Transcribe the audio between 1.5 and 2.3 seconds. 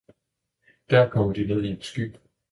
i en sky.